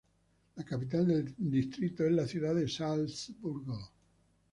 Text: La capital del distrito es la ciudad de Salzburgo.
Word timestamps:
La 0.55 0.63
capital 0.65 1.05
del 1.05 1.35
distrito 1.37 2.03
es 2.03 2.11
la 2.11 2.25
ciudad 2.25 2.55
de 2.55 2.67
Salzburgo. 2.67 3.77